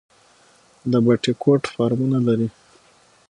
[0.91, 2.47] د بټي کوټ فارمونه لري